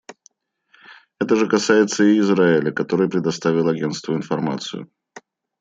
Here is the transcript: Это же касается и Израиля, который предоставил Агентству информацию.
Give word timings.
Это 1.19 1.35
же 1.35 1.47
касается 1.47 2.03
и 2.03 2.17
Израиля, 2.17 2.71
который 2.71 3.07
предоставил 3.07 3.67
Агентству 3.69 4.15
информацию. 4.15 4.89